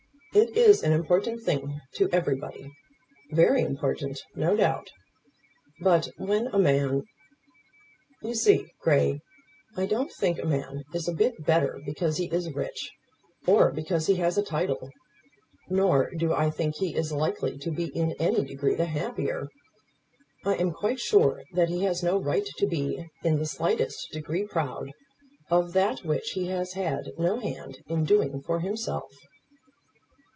[0.33, 2.71] It is an important thing to everybody;
[3.31, 4.89] very important, no doubt.
[5.81, 7.03] But, when a man.
[8.21, 9.19] You see, Grey,
[9.75, 12.93] I don't think a man is a bit better because he is rich,
[13.45, 14.89] or because he has a title;
[15.69, 19.49] nor do I think he is likely to be in any degree the happier.
[20.45, 24.47] I am quite sure that he has no right to be in the slightest degree
[24.47, 24.91] proud
[25.49, 29.11] of that which he has had no hand in doing for himself."